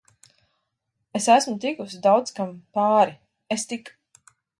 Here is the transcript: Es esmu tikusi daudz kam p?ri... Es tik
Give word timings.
Es 1.19 1.27
esmu 1.33 1.53
tikusi 1.65 1.99
daudz 2.05 2.33
kam 2.39 2.55
p?ri... 2.79 3.13
Es 3.57 3.69
tik 3.73 3.93